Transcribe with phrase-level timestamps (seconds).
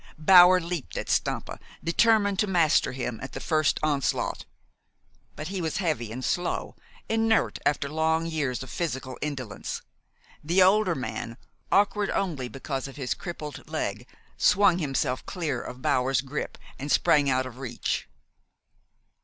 [0.17, 4.45] Bower leaped at Stampa, determined to master him at the first onslaught.
[5.35, 6.75] But he was heavy and slow,
[7.07, 9.83] inert after long years of physical indolence.
[10.43, 11.37] The older man,
[11.71, 17.29] awkward only because of his crippled leg, swung himself clear of Bower's grip, and sprang
[17.29, 18.07] out of reach.